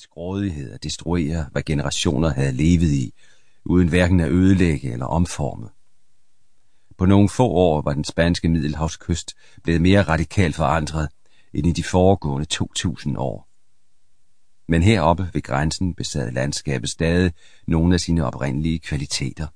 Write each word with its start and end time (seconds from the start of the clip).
dets 0.00 0.06
grådighed 0.06 0.72
at 0.72 0.82
destruere, 0.82 1.46
hvad 1.52 1.62
generationer 1.62 2.28
havde 2.28 2.52
levet 2.52 2.92
i, 2.92 3.14
uden 3.64 3.88
hverken 3.88 4.20
at 4.20 4.30
ødelægge 4.30 4.92
eller 4.92 5.06
omforme. 5.06 5.68
På 6.98 7.06
nogle 7.06 7.28
få 7.28 7.48
år 7.48 7.82
var 7.82 7.92
den 7.92 8.04
spanske 8.04 8.48
middelhavskyst 8.48 9.34
blevet 9.62 9.82
mere 9.82 10.02
radikalt 10.02 10.56
forandret 10.56 11.08
end 11.54 11.66
i 11.66 11.72
de 11.72 11.84
foregående 11.84 12.46
2000 12.46 13.16
år. 13.18 13.48
Men 14.68 14.82
heroppe 14.82 15.30
ved 15.32 15.42
grænsen 15.42 15.94
besad 15.94 16.32
landskabet 16.32 16.90
stadig 16.90 17.32
nogle 17.66 17.94
af 17.94 18.00
sine 18.00 18.24
oprindelige 18.24 18.78
kvaliteter. 18.78 19.46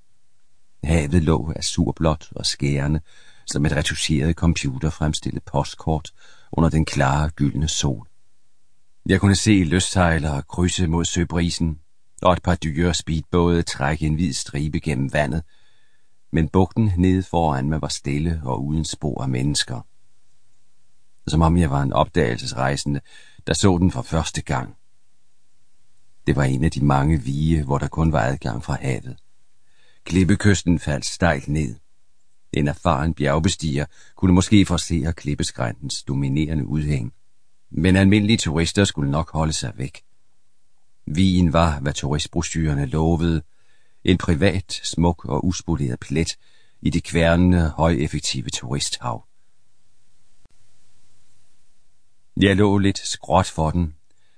Havet 0.87 1.23
lå 1.23 1.53
af 1.57 1.65
surblåt 1.65 2.29
og 2.37 2.47
skærende, 2.47 3.01
som 3.47 3.67
et 3.67 3.73
retuscheret 3.73 4.37
computer 4.37 4.91
fremstillet 4.91 5.43
postkort 5.45 6.11
under 6.53 6.71
den 6.71 6.85
klare, 6.85 7.31
gyldne 7.31 7.69
sol. 7.69 8.09
Jeg 9.07 9.21
kunne 9.21 9.37
se 9.37 9.65
løssejlere 9.65 10.43
krydse 10.43 10.87
mod 10.87 11.05
søbrisen, 11.05 11.79
og 12.23 12.33
et 12.33 12.43
par 12.43 12.55
dyre 12.55 12.95
speedbåde 12.95 13.63
trække 13.63 14.07
en 14.07 14.15
hvid 14.15 14.33
stribe 14.33 14.81
gennem 14.81 15.13
vandet, 15.13 15.43
men 16.33 16.49
bugten 16.49 16.93
nede 16.99 17.23
foran 17.23 17.69
mig 17.69 17.83
var 17.83 17.89
stille 17.89 18.41
og 18.45 18.65
uden 18.65 18.85
spor 18.85 19.23
af 19.23 19.29
mennesker. 19.29 19.81
Som 21.27 21.43
om 21.43 21.57
jeg 21.57 21.71
var 21.71 21.83
en 21.83 21.93
opdagelsesrejsende, 21.93 23.01
der 23.47 23.55
så 23.55 23.79
den 23.79 23.91
for 23.91 24.03
første 24.03 24.43
gang. 24.43 24.77
Det 26.27 26.37
var 26.37 26.45
en 26.45 26.65
af 26.65 26.71
de 26.71 26.85
mange 26.85 27.23
vige, 27.23 27.65
hvor 27.65 27.79
der 27.79 27.89
kun 27.89 28.13
var 28.13 28.21
adgang 28.21 28.65
fra 28.65 28.79
havet. 28.81 29.17
Klippekysten 30.05 30.79
faldt 30.79 31.05
stejlt 31.05 31.49
ned. 31.49 31.75
En 32.53 32.69
erfaren 32.69 33.15
bjergbestiger 33.15 33.87
kunne 34.17 34.35
måske 34.35 34.67
forse 34.67 35.13
klippeskræntens 35.17 36.03
dominerende 36.03 36.67
udhæng. 36.67 37.13
Men 37.71 37.97
almindelige 37.97 38.37
turister 38.37 38.85
skulle 38.85 39.11
nok 39.11 39.33
holde 39.33 39.53
sig 39.53 39.73
væk. 39.77 40.03
Vien 41.07 41.53
var, 41.53 41.81
hvad 41.81 41.93
turistbrochyrerne 41.93 42.87
lovede, 42.87 43.43
en 44.05 44.19
privat, 44.19 44.81
smuk 44.83 45.25
og 45.25 45.47
uspoleret 45.47 46.01
plet 46.01 46.37
i 46.83 46.91
det 46.91 47.05
kværnende, 47.05 47.71
højeffektive 47.71 48.51
turisthav. 48.51 49.27
Jeg 52.37 52.57
lå 52.57 52.79
lidt 52.79 52.99
skråt 52.99 53.47
for 53.47 53.71
den, 53.71 53.95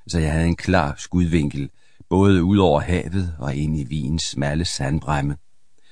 så 0.06 0.18
jeg 0.18 0.32
havde 0.32 0.46
en 0.46 0.56
klar 0.56 0.94
skudvinkel, 0.98 1.70
både 2.08 2.44
ud 2.44 2.58
over 2.58 2.80
havet 2.80 3.36
og 3.38 3.54
ind 3.54 3.78
i 3.78 3.84
Wiens 3.84 4.22
smalle 4.22 4.64
sandbremme, 4.64 5.36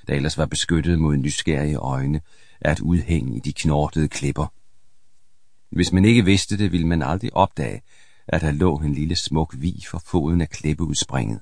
der 0.07 0.15
ellers 0.15 0.39
var 0.39 0.47
beskyttet 0.47 0.99
mod 0.99 1.17
nysgerrige 1.17 1.77
øjne 1.77 2.21
af 2.61 2.73
et 2.73 2.81
udhæng 2.81 3.37
i 3.37 3.41
de 3.41 3.53
knortede 3.53 4.09
klipper. 4.09 4.47
Hvis 5.75 5.93
man 5.93 6.05
ikke 6.05 6.25
vidste 6.25 6.59
det, 6.59 6.73
ville 6.73 6.87
man 6.87 7.03
aldrig 7.03 7.37
opdage, 7.37 7.83
at 8.29 8.41
der 8.41 8.51
lå 8.51 8.77
en 8.77 8.95
lille 8.95 9.17
smuk 9.17 9.55
vi 9.59 9.85
for 9.91 10.03
foden 10.07 10.41
af 10.41 10.49
klippeudspringet. 10.49 11.41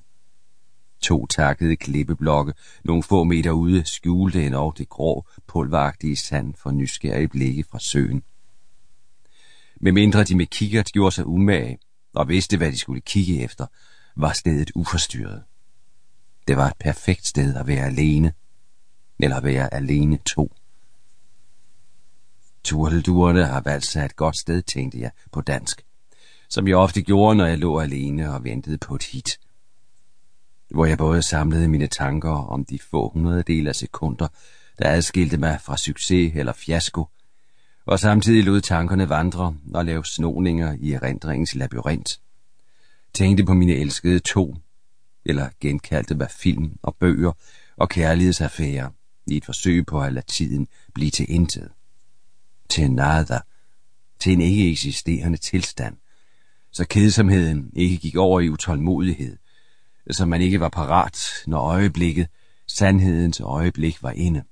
To 1.01 1.25
takkede 1.25 1.75
klippeblokke, 1.75 2.53
nogle 2.83 3.03
få 3.03 3.23
meter 3.23 3.51
ude, 3.51 3.85
skjulte 3.85 4.45
endnu 4.45 4.73
det 4.77 4.89
grå, 4.89 5.27
pulveragtige 5.47 6.15
sand 6.15 6.53
for 6.57 6.71
nysgerrige 6.71 7.27
blikke 7.27 7.63
fra 7.71 7.79
søen. 7.79 8.23
Med 9.81 9.91
mindre 9.91 10.23
de 10.23 10.37
med 10.37 10.45
kikkert 10.45 10.85
gjorde 10.85 11.15
sig 11.15 11.27
umage 11.27 11.77
og 12.15 12.27
vidste, 12.27 12.57
hvad 12.57 12.71
de 12.71 12.77
skulle 12.77 13.01
kigge 13.01 13.43
efter, 13.43 13.65
var 14.15 14.33
stedet 14.33 14.71
uforstyrret. 14.75 15.43
Det 16.47 16.57
var 16.57 16.67
et 16.67 16.77
perfekt 16.79 17.27
sted 17.27 17.55
at 17.55 17.67
være 17.67 17.85
alene, 17.85 18.33
eller 19.19 19.37
at 19.37 19.43
være 19.43 19.73
alene 19.73 20.17
to. 20.17 20.55
Turtelduerne 22.63 23.45
har 23.45 23.61
valgt 23.61 23.85
sig 23.85 24.05
et 24.05 24.15
godt 24.15 24.37
sted, 24.37 24.61
tænkte 24.61 24.99
jeg 24.99 25.11
på 25.31 25.41
dansk, 25.41 25.85
som 26.49 26.67
jeg 26.67 26.75
ofte 26.75 27.01
gjorde, 27.01 27.35
når 27.35 27.45
jeg 27.45 27.57
lå 27.57 27.79
alene 27.79 28.33
og 28.33 28.43
ventede 28.43 28.77
på 28.77 28.95
et 28.95 29.03
hit. 29.03 29.39
Hvor 30.69 30.85
jeg 30.85 30.97
både 30.97 31.21
samlede 31.21 31.67
mine 31.67 31.87
tanker 31.87 32.31
om 32.31 32.65
de 32.65 32.79
få 32.79 33.09
hundrededel 33.09 33.67
af 33.67 33.75
sekunder, 33.75 34.27
der 34.79 34.89
adskilte 34.89 35.37
mig 35.37 35.61
fra 35.61 35.77
succes 35.77 36.31
eller 36.35 36.53
fiasko, 36.53 37.07
og 37.85 37.99
samtidig 37.99 38.43
lod 38.43 38.61
tankerne 38.61 39.09
vandre 39.09 39.55
og 39.73 39.85
lave 39.85 40.05
snoninger 40.05 40.77
i 40.79 40.91
erindringens 40.91 41.55
labyrint. 41.55 42.19
Tænkte 43.13 43.45
på 43.45 43.53
mine 43.53 43.73
elskede 43.73 44.19
to, 44.19 44.55
eller 45.25 45.49
genkaldte 45.59 46.15
mig 46.15 46.31
film 46.31 46.77
og 46.81 46.95
bøger 46.95 47.31
og 47.77 47.89
kærlighedsaffærer 47.89 48.89
i 49.27 49.37
et 49.37 49.45
forsøg 49.45 49.85
på 49.85 50.01
at 50.01 50.13
lade 50.13 50.25
tiden 50.25 50.67
blive 50.93 51.11
til 51.11 51.25
intet. 51.29 51.69
Til 52.73 52.91
nada, 52.91 53.39
til 54.19 54.33
en 54.33 54.41
ikke 54.41 54.71
eksisterende 54.71 55.37
tilstand, 55.37 55.97
så 56.71 56.85
kedsomheden 56.85 57.71
ikke 57.75 57.97
gik 57.97 58.15
over 58.15 58.39
i 58.39 58.49
utålmodighed, 58.49 59.37
så 60.11 60.25
man 60.25 60.41
ikke 60.41 60.59
var 60.59 60.69
parat, 60.69 61.17
når 61.47 61.59
øjeblikket, 61.59 62.27
sandhedens 62.67 63.39
øjeblik 63.39 64.03
var 64.03 64.11
inde 64.11 64.43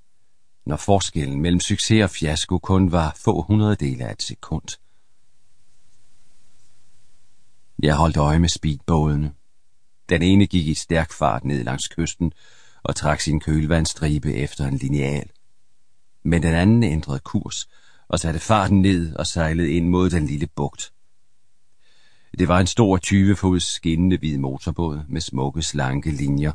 når 0.66 0.76
forskellen 0.76 1.40
mellem 1.40 1.60
succes 1.60 2.02
og 2.02 2.10
fiasko 2.10 2.58
kun 2.58 2.92
var 2.92 3.16
få 3.16 3.42
hundrededele 3.42 4.04
af 4.04 4.12
et 4.12 4.22
sekund. 4.22 4.78
Jeg 7.82 7.94
holdt 7.94 8.16
øje 8.16 8.38
med 8.38 8.48
speedbådene. 8.48 9.32
Den 10.08 10.22
ene 10.22 10.46
gik 10.46 10.66
i 10.66 10.74
stærk 10.74 11.12
fart 11.12 11.44
ned 11.44 11.64
langs 11.64 11.88
kysten 11.88 12.32
og 12.82 12.96
trak 12.96 13.20
sin 13.20 13.40
kølvandstribe 13.40 14.34
efter 14.34 14.64
en 14.64 14.76
lineal. 14.76 15.30
Men 16.22 16.42
den 16.42 16.54
anden 16.54 16.82
ændrede 16.82 17.20
kurs 17.20 17.68
og 18.12 18.20
satte 18.20 18.40
farten 18.40 18.82
ned 18.82 19.14
og 19.14 19.26
sejlede 19.26 19.70
ind 19.70 19.88
mod 19.88 20.10
den 20.10 20.26
lille 20.26 20.46
bugt. 20.46 20.92
Det 22.38 22.48
var 22.48 22.60
en 22.60 22.66
stor 22.66 22.98
20-fods 23.06 23.62
skinnende 23.62 24.18
hvid 24.18 24.38
motorbåd 24.38 25.00
med 25.08 25.20
smukke, 25.20 25.62
slanke 25.62 26.10
linjer. 26.10 26.52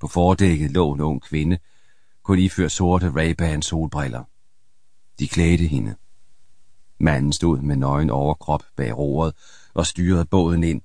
På 0.00 0.06
fordækket 0.08 0.70
lå 0.70 0.92
en 0.92 1.00
ung 1.00 1.22
kvinde, 1.22 1.58
kun 2.22 2.38
iført 2.38 2.72
sorte 2.72 3.06
Ray-Ban 3.06 3.60
solbriller. 3.60 4.24
De 5.18 5.28
klædte 5.28 5.66
hende. 5.66 5.94
Manden 7.00 7.32
stod 7.32 7.58
med 7.58 7.76
nøgen 7.76 8.10
overkrop 8.10 8.62
bag 8.76 8.96
roret 8.96 9.34
og 9.74 9.86
styrede 9.86 10.24
båden 10.24 10.64
ind, 10.64 10.82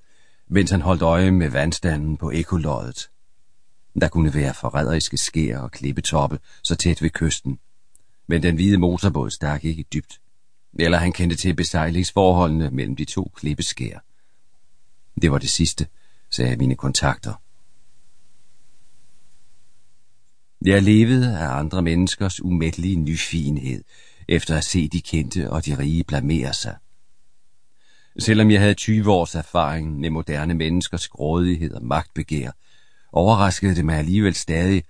mens 0.48 0.70
han 0.70 0.80
holdt 0.80 1.02
øje 1.02 1.30
med 1.30 1.50
vandstanden 1.50 2.16
på 2.16 2.30
ekoloddet. 2.30 3.10
Der 4.00 4.08
kunne 4.08 4.34
være 4.34 4.54
forræderiske 4.54 5.16
skær 5.16 5.58
og 5.58 5.70
klippetoppe 5.70 6.38
så 6.62 6.76
tæt 6.76 7.02
ved 7.02 7.10
kysten. 7.10 7.58
Men 8.26 8.42
den 8.42 8.54
hvide 8.54 8.78
motorbåd 8.78 9.30
stak 9.30 9.64
ikke 9.64 9.82
dybt. 9.82 10.20
Eller 10.78 10.98
han 10.98 11.12
kendte 11.12 11.36
til 11.36 11.54
besejlingsforholdene 11.54 12.70
mellem 12.70 12.96
de 12.96 13.04
to 13.04 13.32
klippeskær. 13.34 13.98
Det 15.22 15.32
var 15.32 15.38
det 15.38 15.50
sidste, 15.50 15.86
sagde 16.30 16.56
mine 16.56 16.76
kontakter. 16.76 17.34
Jeg 20.64 20.82
levede 20.82 21.38
af 21.38 21.58
andre 21.58 21.82
menneskers 21.82 22.42
umættelige 22.42 22.96
nyfinhed, 22.96 23.84
efter 24.28 24.56
at 24.56 24.64
se 24.64 24.88
de 24.88 25.00
kendte 25.00 25.50
og 25.50 25.66
de 25.66 25.78
rige 25.78 26.04
blamere 26.04 26.52
sig. 26.52 26.76
Selvom 28.18 28.50
jeg 28.50 28.60
havde 28.60 28.74
20 28.74 29.12
års 29.12 29.34
erfaring 29.34 30.00
med 30.00 30.10
moderne 30.10 30.54
menneskers 30.54 31.08
grådighed 31.08 31.72
og 31.72 31.84
magtbegær, 31.84 32.50
overraskede 33.12 33.74
det 33.74 33.84
mig 33.84 33.96
alligevel 33.96 34.34
stadig, 34.34 34.84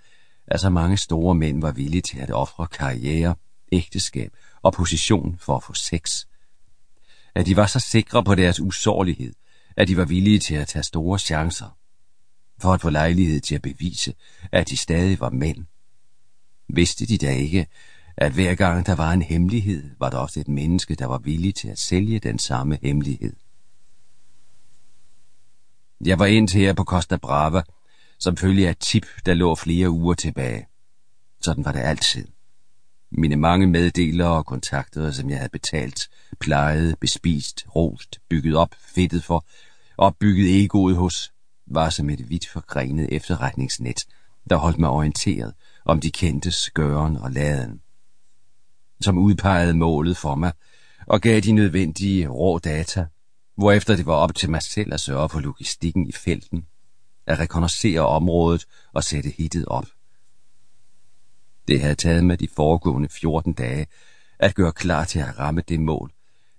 at 0.49 0.61
så 0.61 0.71
mange 0.71 0.97
store 0.97 1.35
mænd 1.35 1.61
var 1.61 1.73
villige 1.73 2.03
til 2.03 2.19
at 2.19 2.31
ofre 2.31 2.67
karriere, 2.67 3.35
ægteskab 3.73 4.33
og 4.63 4.73
position 4.73 5.37
for 5.39 5.57
at 5.57 5.63
få 5.63 5.75
sex. 5.75 6.27
At 7.35 7.47
de 7.47 7.57
var 7.57 7.67
så 7.67 7.81
sikre 7.81 8.25
på 8.25 8.35
deres 8.35 8.61
usårlighed, 8.61 9.33
at 9.77 9.89
de 9.89 9.97
var 9.97 10.05
villige 10.05 10.39
til 10.39 10.55
at 10.55 10.69
tage 10.69 10.83
store 10.83 11.19
chancer 11.19 11.77
for 12.59 12.73
at 12.73 12.81
få 12.81 12.91
lejlighed 12.91 13.41
til 13.41 13.55
at 13.55 13.63
bevise, 13.63 14.15
at 14.53 14.69
de 14.69 14.77
stadig 14.77 15.21
var 15.21 15.31
mænd. 15.31 15.67
Vidste 16.69 17.07
de 17.07 17.19
da 17.19 17.33
ikke, 17.33 17.67
at 18.17 18.33
hver 18.33 18.55
gang 18.55 18.87
der 18.87 18.95
var 18.95 19.13
en 19.13 19.23
hemmelighed, 19.23 19.91
var 19.99 20.11
der 20.11 20.19
også 20.19 20.41
et 20.41 20.49
menneske, 20.49 20.95
der 20.95 21.07
var 21.07 21.19
villig 21.19 21.55
til 21.55 21.69
at 21.69 21.79
sælge 21.79 22.19
den 22.19 22.39
samme 22.39 22.79
hemmelighed. 22.83 23.37
Jeg 26.05 26.19
var 26.19 26.27
indtil 26.27 26.61
her 26.61 26.73
på 26.73 26.85
Costa 26.85 27.17
Brava, 27.17 27.63
som 28.19 28.37
følge 28.37 28.67
af 28.67 28.71
et 28.71 28.79
tip, 28.79 29.07
der 29.27 29.35
lå 29.35 29.55
flere 29.55 29.91
uger 29.91 30.15
tilbage. 30.15 30.67
Sådan 31.41 31.65
var 31.65 31.73
det 31.73 31.81
altid. 31.81 32.27
Mine 33.11 33.37
mange 33.37 33.67
meddelere 33.67 34.29
og 34.29 34.47
kontakter, 34.47 35.11
som 35.11 35.31
jeg 35.31 35.39
havde 35.39 35.51
betalt, 35.51 36.09
plejet, 36.41 36.99
bespist, 37.01 37.67
rost, 37.77 38.19
bygget 38.29 38.57
op, 38.57 38.75
fedtet 38.79 39.25
for, 39.25 39.45
opbygget 39.99 40.65
egoet 40.65 40.97
hos, 40.97 41.33
var 41.67 41.91
som 41.91 42.11
et 42.11 42.31
vidt 42.31 42.49
forgrenet 42.49 43.09
efterretningsnet, 43.13 44.07
der 44.51 44.57
holdt 44.57 44.79
mig 44.79 44.91
orienteret 44.91 45.55
om 45.85 46.01
de 46.01 46.11
kendtes 46.11 46.71
gøren 46.71 47.17
og 47.17 47.31
laden. 47.31 47.81
Som 49.01 49.19
udpegede 49.19 49.75
målet 49.75 50.17
for 50.17 50.35
mig 50.35 50.53
og 51.07 51.21
gav 51.21 51.41
de 51.41 51.53
nødvendige 51.53 52.29
rå 52.29 52.59
data, 52.59 53.07
hvorefter 53.57 53.97
det 53.97 54.07
var 54.07 54.15
op 54.15 54.35
til 54.35 54.51
mig 54.51 54.63
selv 54.63 54.95
at 54.95 55.01
sørge 55.01 55.29
for 55.29 55.41
logistikken 55.41 56.07
i 56.07 56.13
felten, 56.13 56.67
at 57.27 57.39
rekognoscere 57.39 58.07
området 58.07 58.67
og 58.93 59.05
sætte 59.05 59.31
hittet 59.31 59.67
op. 59.67 59.87
Det 61.69 61.81
havde 61.81 61.95
taget 61.95 62.25
mig 62.25 62.41
de 62.41 62.49
foregående 62.49 63.09
14 63.09 63.53
dage 63.53 63.87
at 64.39 64.55
gøre 64.55 64.73
klar 64.73 65.05
til 65.05 65.19
at 65.19 65.39
ramme 65.39 65.61
det 65.61 65.81
mål, 65.81 66.13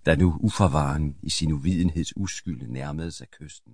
der 0.06 0.16
nu 0.16 0.38
uforvaren 0.40 1.16
i 1.24 1.30
sin 1.30 1.52
uvidenheds 1.52 2.18
uskyld 2.18 2.68
nærmede 2.68 3.12
sig 3.12 3.28
kysten. 3.40 3.74